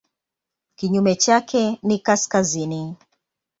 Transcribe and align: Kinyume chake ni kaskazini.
Kinyume 0.75 1.15
chake 1.15 1.79
ni 1.83 1.99
kaskazini. 1.99 2.95